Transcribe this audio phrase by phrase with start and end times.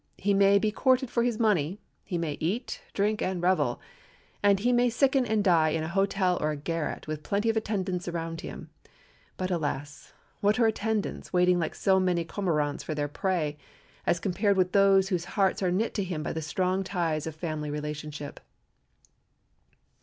[0.17, 3.79] He may be courted for his money; he may eat, drink, and revel;
[4.41, 7.55] and he may sicken and die in a hotel or a garret, with plenty of
[7.55, 8.71] attendants about him.
[9.37, 10.11] But, alas!
[10.39, 13.57] what are attendants, waiting like so many cormorants for their prey,
[14.07, 17.35] as compared with those whose hearts are knit to him by the strong ties of
[17.35, 18.39] family relationship.